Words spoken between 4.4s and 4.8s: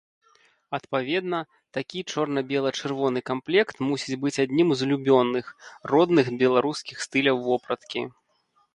адным